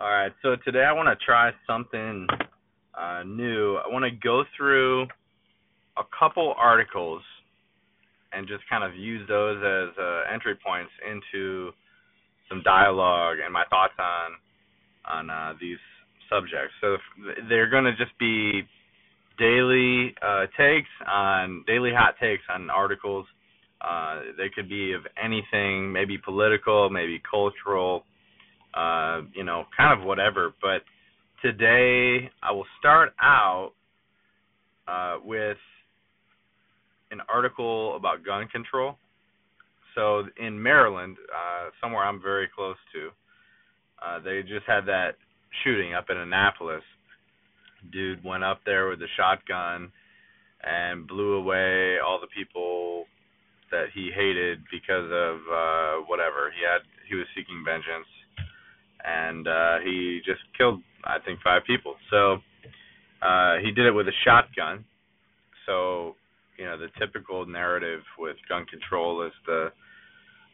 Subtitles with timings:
[0.00, 2.28] All right, so today I want to try something
[2.94, 3.78] uh, new.
[3.78, 5.08] I want to go through
[5.96, 7.20] a couple articles
[8.32, 11.72] and just kind of use those as uh, entry points into
[12.48, 14.30] some dialogue and my thoughts on
[15.18, 15.78] on uh, these
[16.30, 16.74] subjects.
[16.80, 16.98] So
[17.48, 18.62] they're going to just be
[19.36, 23.26] daily uh, takes on daily hot takes on articles.
[23.80, 28.04] Uh, they could be of anything, maybe political, maybe cultural,
[28.78, 30.54] uh, you know, kind of whatever.
[30.62, 30.82] But
[31.42, 33.72] today I will start out
[34.86, 35.56] uh, with
[37.10, 38.96] an article about gun control.
[39.94, 43.08] So in Maryland, uh, somewhere I'm very close to,
[44.04, 45.16] uh, they just had that
[45.64, 46.82] shooting up in Annapolis.
[47.90, 49.90] Dude went up there with a shotgun
[50.62, 53.06] and blew away all the people
[53.70, 58.08] that he hated because of uh whatever he had he was seeking vengeance
[59.04, 61.94] and uh he just killed I think five people.
[62.10, 62.38] So
[63.22, 64.84] uh he did it with a shotgun.
[65.66, 66.16] So,
[66.58, 69.72] you know, the typical narrative with gun control is the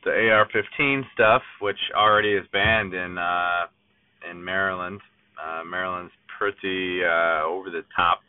[0.05, 3.67] the AR-15 stuff, which already is banned in uh
[4.31, 5.01] in Maryland.
[5.43, 8.21] Uh Maryland's pretty uh over the top.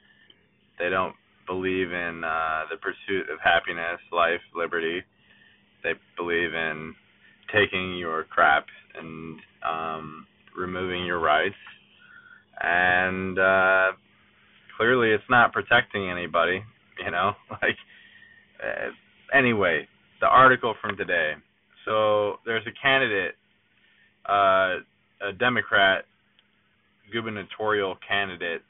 [0.80, 1.16] They don't
[1.48, 5.04] believe in uh the pursuit of happiness, life, liberty.
[5.84, 6.96] They believe in
[7.54, 8.66] taking your crap
[8.98, 11.56] and um removing your rights.
[12.62, 13.92] And uh
[14.78, 16.64] clearly it's not protecting anybody,
[17.04, 17.34] you know?
[17.62, 17.78] Like
[18.64, 19.88] uh, anyway,
[20.22, 21.34] the article from today.
[21.86, 23.36] So there's a candidate
[24.28, 24.80] uh
[25.22, 26.06] a Democrat
[27.12, 28.62] gubernatorial candidate.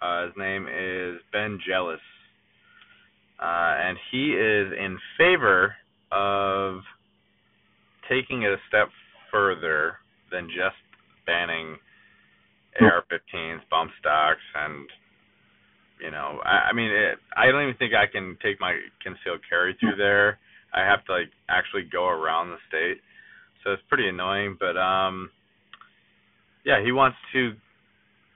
[0.00, 2.00] Uh, his name is Ben Jealous,
[3.40, 5.74] uh, and he is in favor
[6.12, 6.80] of
[8.08, 8.88] taking it a step
[9.30, 9.96] further
[10.30, 10.76] than just
[11.26, 11.76] banning
[12.80, 14.86] AR-15s, bump stocks, and
[16.00, 19.40] you know, I, I mean, it, I don't even think I can take my concealed
[19.48, 20.38] carry through there.
[20.72, 23.00] I have to like actually go around the state,
[23.64, 24.56] so it's pretty annoying.
[24.58, 25.30] But um,
[26.64, 27.52] yeah, he wants to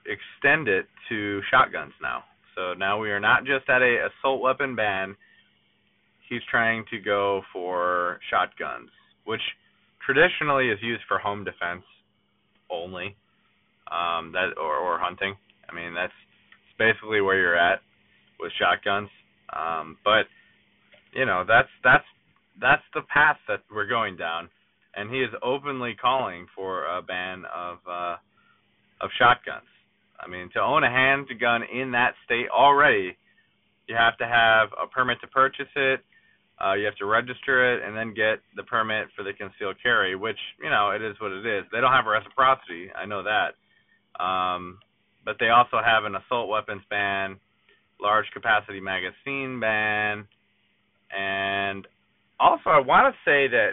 [0.05, 2.23] extend it to shotguns now.
[2.55, 5.15] So now we are not just at a assault weapon ban.
[6.29, 8.89] He's trying to go for shotguns,
[9.25, 9.41] which
[10.05, 11.83] traditionally is used for home defense
[12.69, 13.15] only,
[13.91, 15.35] um, that or, or hunting.
[15.69, 16.13] I mean, that's
[16.77, 17.79] basically where you're at
[18.39, 19.09] with shotguns.
[19.55, 20.25] Um, but
[21.13, 22.05] you know, that's that's
[22.59, 24.49] that's the path that we're going down,
[24.95, 28.15] and he is openly calling for a ban of uh,
[29.01, 29.67] of shotguns.
[30.19, 33.17] I mean, to own a handgun in that state already,
[33.87, 36.01] you have to have a permit to purchase it.
[36.61, 40.15] Uh, you have to register it and then get the permit for the concealed carry,
[40.15, 41.65] which you know it is what it is.
[41.71, 44.79] They don't have reciprocity, I know that, um,
[45.25, 47.37] but they also have an assault weapons ban,
[47.99, 50.27] large capacity magazine ban,
[51.11, 51.87] and
[52.39, 53.71] also I want to say that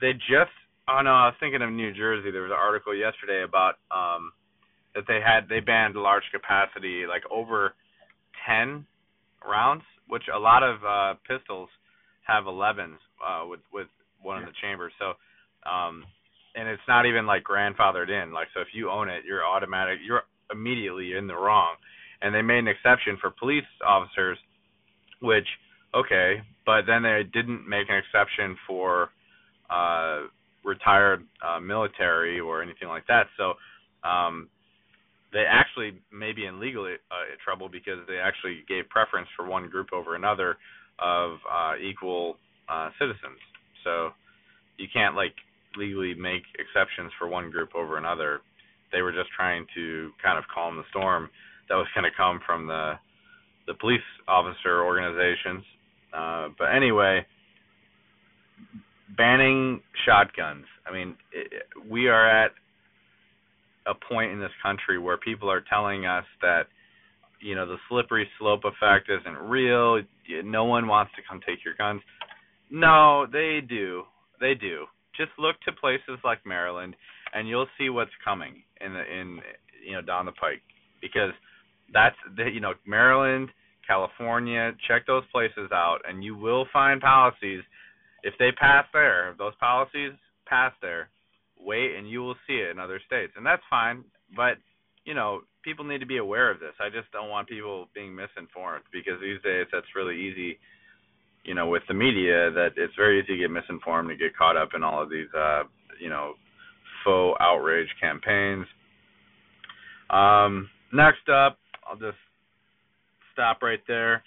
[0.00, 0.52] they just.
[0.88, 2.30] Oh no, I was thinking of New Jersey.
[2.30, 4.32] There was an article yesterday about um,
[4.94, 7.74] that they had they banned large capacity like over
[8.46, 8.86] 10
[9.46, 11.68] rounds, which a lot of uh pistols
[12.26, 13.88] have 11s uh with with
[14.22, 14.90] one in the chamber.
[14.98, 15.12] So
[15.68, 16.04] um
[16.56, 18.32] and it's not even like grandfathered in.
[18.32, 21.76] Like so if you own it, you're automatic you're immediately in the wrong.
[22.22, 24.38] And they made an exception for police officers
[25.20, 25.46] which
[25.94, 29.10] okay, but then they didn't make an exception for
[29.70, 30.22] uh
[30.64, 33.26] retired uh military or anything like that.
[33.36, 33.54] So
[34.08, 34.48] um
[35.34, 37.14] they actually may be in legal uh,
[37.44, 40.56] trouble because they actually gave preference for one group over another
[40.98, 42.36] of uh, equal
[42.68, 43.38] uh, citizens.
[43.82, 44.10] So
[44.78, 45.34] you can't like
[45.76, 48.40] legally make exceptions for one group over another.
[48.92, 51.28] They were just trying to kind of calm the storm
[51.68, 52.94] that was going to come from the
[53.66, 55.64] the police officer organizations.
[56.12, 57.24] Uh, but anyway,
[59.16, 60.66] banning shotguns.
[60.86, 62.52] I mean, it, we are at
[63.86, 66.66] a point in this country where people are telling us that
[67.44, 70.00] you know the slippery slope effect isn't real.
[70.42, 72.00] No one wants to come take your guns.
[72.70, 74.04] No, they do.
[74.40, 74.86] They do.
[75.14, 76.96] Just look to places like Maryland,
[77.34, 79.40] and you'll see what's coming in the in
[79.86, 80.62] you know down the pike
[81.02, 81.32] because
[81.92, 83.50] that's the you know Maryland,
[83.86, 84.72] California.
[84.88, 87.62] Check those places out, and you will find policies.
[88.22, 90.12] If they pass there, if those policies
[90.46, 91.10] pass there,
[91.60, 93.34] wait and you will see it in other states.
[93.36, 94.02] And that's fine,
[94.34, 94.56] but
[95.04, 96.72] you know, people need to be aware of this.
[96.80, 100.58] I just don't want people being misinformed because these days that's really easy,
[101.44, 104.56] you know, with the media that it's very easy to get misinformed and get caught
[104.56, 105.64] up in all of these uh,
[106.00, 106.34] you know,
[107.04, 108.66] faux outrage campaigns.
[110.10, 112.18] Um, next up, I'll just
[113.32, 114.22] stop right there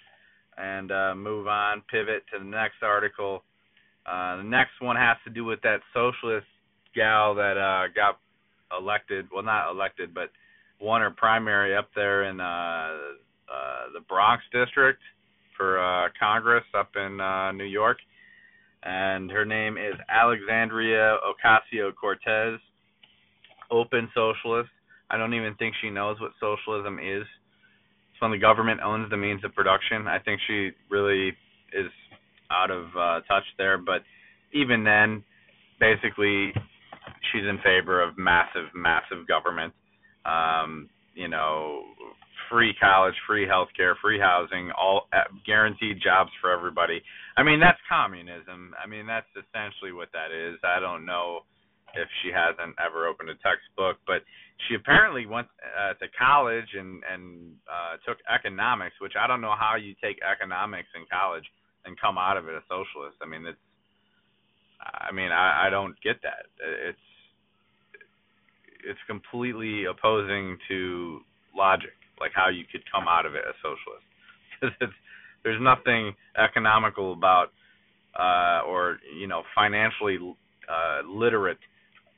[0.56, 3.42] and uh, move on, pivot to the next article.
[4.06, 6.46] Uh, the next one has to do with that socialist
[6.94, 8.18] gal that uh, got
[8.78, 9.26] elected.
[9.32, 10.30] Well, not elected, but
[10.80, 15.00] won her primary up there in uh, uh, the Bronx district
[15.56, 17.98] for uh, Congress up in uh, New York.
[18.82, 22.60] And her name is Alexandria Ocasio Cortez,
[23.70, 24.70] open socialist.
[25.10, 27.22] I don't even think she knows what socialism is.
[27.22, 30.06] It's when the government owns the means of production.
[30.06, 31.28] I think she really
[31.72, 31.90] is
[32.50, 33.78] out of uh, touch there.
[33.78, 34.02] But
[34.52, 35.24] even then,
[35.80, 36.52] basically,
[37.32, 39.72] she's in favor of massive, massive government.
[40.28, 41.82] Um, you know,
[42.50, 47.02] free college, free healthcare, free housing, all uh, guaranteed jobs for everybody.
[47.36, 48.74] I mean, that's communism.
[48.82, 50.58] I mean, that's essentially what that is.
[50.64, 51.40] I don't know
[51.94, 54.22] if she hasn't ever opened a textbook, but
[54.66, 59.54] she apparently went uh, to college and and uh, took economics, which I don't know
[59.58, 61.44] how you take economics in college
[61.84, 63.16] and come out of it a socialist.
[63.22, 63.58] I mean, it's
[64.82, 66.50] I mean, I I don't get that.
[66.88, 67.06] It's
[68.84, 71.20] it's completely opposing to
[71.56, 74.04] logic, like how you could come out of it a socialist.
[74.60, 74.92] Because it's
[75.44, 77.52] there's nothing economical about
[78.18, 80.18] uh or you know financially
[80.68, 81.58] uh literate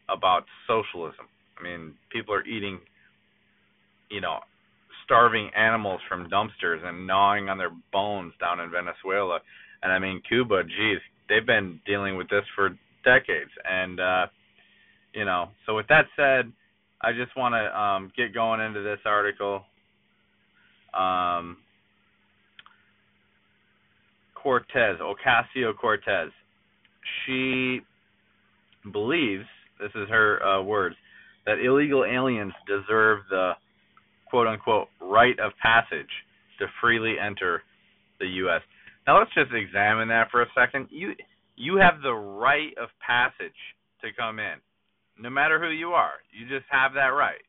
[0.08, 1.26] about socialism.
[1.58, 2.80] I mean, people are eating,
[4.10, 4.38] you know,
[5.04, 9.40] starving animals from dumpsters and gnawing on their bones down in Venezuela.
[9.82, 10.98] And I mean, Cuba, geez,
[11.28, 12.70] they've been dealing with this for
[13.04, 13.50] decades.
[13.68, 14.26] And, uh,
[15.14, 16.52] you know, so with that said,
[17.02, 19.62] I just want to um, get going into this article.
[20.92, 21.58] Um,
[24.34, 26.30] Cortez, Ocasio Cortez,
[27.24, 27.80] she
[28.92, 29.44] believes
[29.80, 30.96] this is her uh, words,
[31.46, 33.52] that illegal aliens deserve the
[34.28, 36.10] quote unquote right of passage
[36.58, 37.62] to freely enter
[38.20, 38.60] the US.
[39.06, 40.88] Now let's just examine that for a second.
[40.90, 41.12] You
[41.56, 43.56] you have the right of passage
[44.02, 44.56] to come in.
[45.20, 46.14] No matter who you are.
[46.32, 47.42] You just have that right.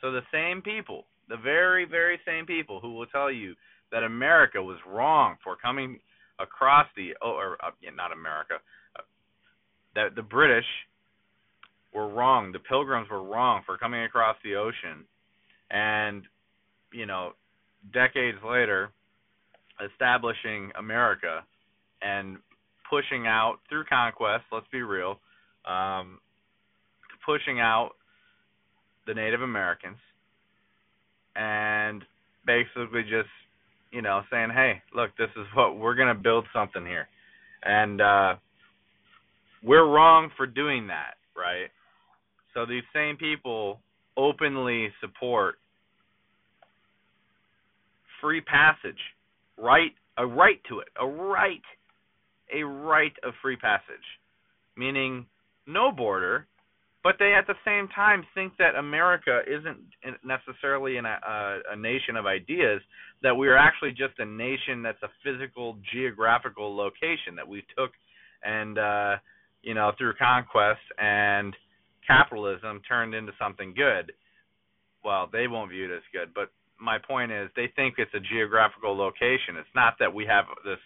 [0.00, 3.54] So the same people, the very very same people who will tell you
[3.92, 6.00] that America was wrong for coming
[6.40, 8.54] across the oh, or uh, yeah, not America,
[8.98, 9.02] uh,
[9.94, 10.64] that the British
[11.94, 12.52] were wrong.
[12.52, 15.04] The Pilgrims were wrong for coming across the ocean,
[15.70, 16.24] and
[16.92, 17.32] you know,
[17.92, 18.90] decades later,
[19.92, 21.44] establishing America
[22.00, 22.38] and
[22.88, 24.44] pushing out through conquest.
[24.50, 25.20] Let's be real,
[25.64, 26.18] um,
[27.24, 27.90] pushing out
[29.06, 29.98] the Native Americans,
[31.36, 32.02] and
[32.46, 33.28] basically just
[33.90, 37.08] you know saying, hey, look, this is what we're gonna build something here,
[37.62, 38.34] and uh,
[39.62, 41.68] we're wrong for doing that, right?
[42.54, 43.80] So these same people
[44.16, 45.56] openly support
[48.20, 48.98] free passage,
[49.56, 51.62] right a right to it, a right
[52.54, 54.04] a right of free passage,
[54.76, 55.26] meaning
[55.66, 56.46] no border,
[57.02, 59.78] but they at the same time think that America isn't
[60.24, 62.80] necessarily a, a, a nation of ideas,
[63.22, 67.90] that we are actually just a nation that's a physical geographical location that we took
[68.44, 69.16] and uh
[69.62, 71.54] you know through conquest and
[72.06, 74.12] capitalism turned into something good,
[75.04, 76.34] well, they won't view it as good.
[76.34, 76.50] But
[76.80, 79.56] my point is, they think it's a geographical location.
[79.58, 80.78] It's not that we have this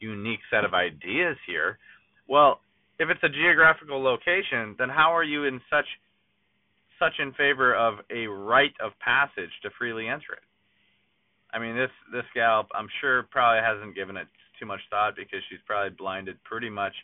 [0.00, 1.78] unique set of ideas here.
[2.28, 2.60] Well,
[2.98, 5.86] if it's a geographical location, then how are you in such
[6.98, 10.46] such in favor of a right of passage to freely enter it?
[11.52, 15.40] I mean, this this gal, I'm sure, probably hasn't given it too much thought because
[15.50, 16.94] she's probably blinded pretty much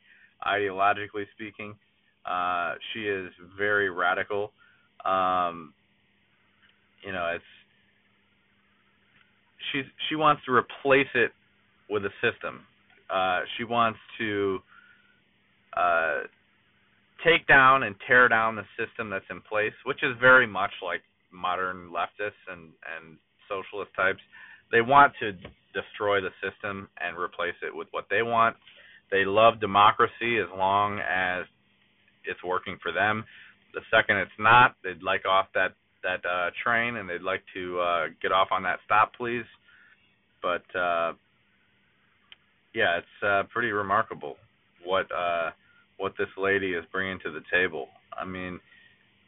[0.47, 1.75] ideologically speaking
[2.25, 4.53] uh, she is very radical.
[5.05, 5.73] Um,
[7.05, 7.45] you know, it's
[9.73, 11.33] she's she wants to replace it
[11.89, 12.61] with a system.
[13.09, 14.61] Uh, she wants to
[15.77, 16.21] uh,
[17.25, 21.03] take down and tear down the system that's in place, which is very much like
[21.33, 23.17] modern leftists and and
[23.49, 24.21] socialist types.
[24.73, 25.33] They want to
[25.75, 28.57] destroy the system and replace it with what they want.
[29.11, 31.45] They love democracy as long as
[32.25, 33.25] it's working for them.
[33.75, 37.79] The second it's not, they'd like off that that uh, train and they'd like to
[37.81, 39.45] uh, get off on that stop, please.
[40.43, 41.13] But uh,
[42.75, 44.37] yeah, it's uh, pretty remarkable
[44.85, 45.51] what uh,
[45.99, 47.89] what this lady is bringing to the table.
[48.17, 48.61] I mean,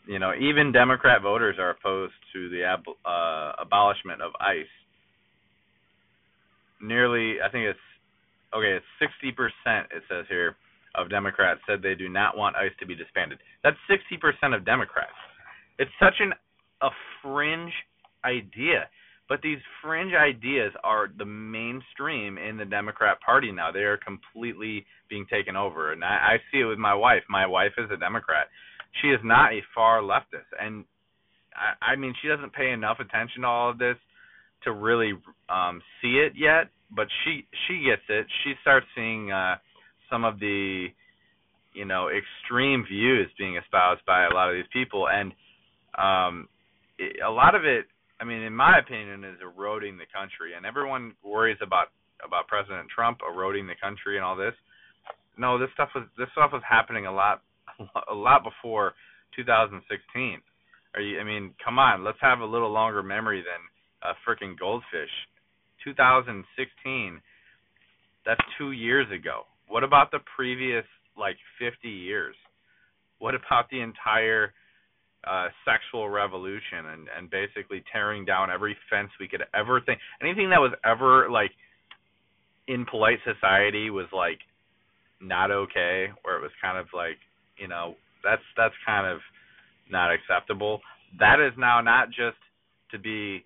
[0.06, 4.66] you know, even Democrat voters are opposed to the ab- uh, abolishment of ICE.
[6.80, 7.78] Nearly, I think it's
[8.54, 8.76] okay.
[8.76, 9.88] It's sixty percent.
[9.94, 10.56] It says here
[10.94, 13.38] of Democrats said they do not want ICE to be disbanded.
[13.62, 15.12] That's 60% of Democrats.
[15.78, 16.32] It's such an
[16.82, 16.90] a
[17.22, 17.72] fringe
[18.24, 18.88] idea.
[19.28, 23.70] But these fringe ideas are the mainstream in the Democrat Party now.
[23.72, 25.92] They are completely being taken over.
[25.92, 27.22] And I, I see it with my wife.
[27.28, 28.48] My wife is a Democrat.
[29.00, 30.50] She is not a far leftist.
[30.60, 30.84] And
[31.54, 33.96] I, I mean, she doesn't pay enough attention to all of this
[34.64, 35.12] to really
[35.48, 38.26] um see it yet, but she she gets it.
[38.44, 39.56] She starts seeing uh
[40.10, 40.86] some of the
[41.74, 45.32] you know extreme views being espoused by a lot of these people and
[45.98, 46.48] um
[46.98, 47.86] it, a lot of it
[48.22, 51.88] I mean in my opinion is eroding the country and everyone worries about
[52.24, 54.54] about President Trump eroding the country and all this.
[55.36, 57.42] No, this stuff was this stuff was happening a lot
[58.10, 58.94] a lot before
[59.34, 60.38] 2016.
[60.94, 63.60] Are you I mean, come on, let's have a little longer memory than
[64.08, 65.10] a freaking goldfish.
[65.82, 67.20] 2016
[68.24, 69.42] that's 2 years ago.
[69.66, 70.84] What about the previous
[71.18, 72.36] like 50 years?
[73.18, 74.52] What about the entire
[75.28, 80.50] uh, sexual revolution and and basically tearing down every fence we could ever think anything
[80.50, 81.52] that was ever like
[82.68, 84.38] in polite society was like
[85.20, 87.18] not okay or it was kind of like
[87.56, 89.20] you know that's that's kind of
[89.90, 90.80] not acceptable.
[91.18, 92.38] That is now not just
[92.90, 93.44] to be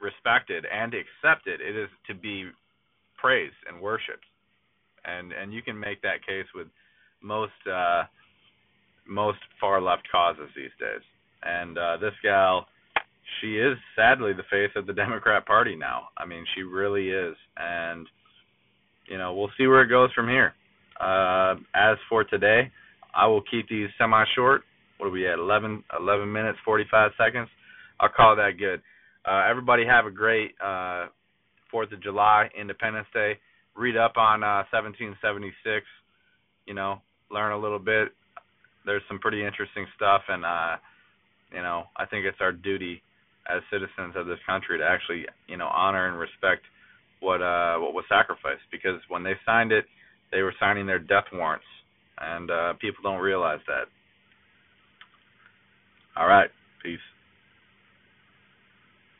[0.00, 2.50] respected and accepted it is to be
[3.16, 4.26] praised and worshipped.
[5.04, 6.68] And and you can make that case with
[7.22, 8.04] most uh
[9.08, 11.02] most far left causes these days.
[11.42, 12.66] And uh this gal
[13.40, 16.08] she is sadly the face of the Democrat Party now.
[16.16, 17.36] I mean, she really is.
[17.56, 18.06] And
[19.08, 20.54] you know, we'll see where it goes from here.
[21.00, 22.70] Uh as for today,
[23.14, 24.62] I will keep these semi short.
[24.98, 25.38] What are we at?
[25.38, 27.48] 11 11 minutes 45 seconds.
[28.00, 28.80] I'll call that good.
[29.24, 31.06] Uh everybody have a great uh
[31.72, 33.38] 4th of July, Independence Day
[33.76, 35.84] read up on uh 1776
[36.66, 38.08] you know learn a little bit
[38.84, 40.76] there's some pretty interesting stuff and uh
[41.52, 43.02] you know i think it's our duty
[43.48, 46.62] as citizens of this country to actually you know honor and respect
[47.20, 49.84] what uh what was sacrificed because when they signed it
[50.32, 51.66] they were signing their death warrants
[52.20, 53.86] and uh people don't realize that.
[56.16, 56.50] All right